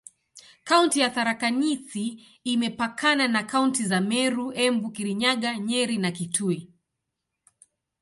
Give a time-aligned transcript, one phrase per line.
[0.63, 6.67] Kaunti ya Tharaka Nithi imepakana na kaunti za Meru, Embu, Kirinyaga, Nyeri na Kitui.